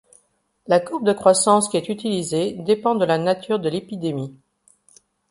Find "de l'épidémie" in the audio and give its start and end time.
3.59-4.35